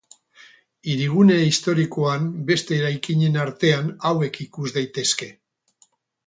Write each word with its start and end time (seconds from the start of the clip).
Hirigune 0.93 1.35
historikoan 1.49 2.25
beste 2.47 2.79
eraikinen 2.79 3.37
artean 3.45 3.93
hauek 4.11 4.41
ikus 4.47 4.73
daitezke. 4.79 5.29